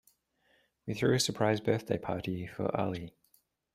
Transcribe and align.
We 0.87 0.95
threw 0.95 1.13
a 1.13 1.19
surprise 1.19 1.61
birthday 1.61 1.99
party 1.99 2.47
for 2.47 2.75
Ali. 2.75 3.13